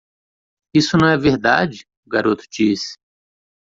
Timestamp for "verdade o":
1.15-2.09